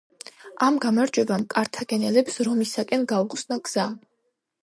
[0.67, 3.87] ამ გამარჯვებამ კართაგენელებს რომისაკენ გაუხსნა გზა.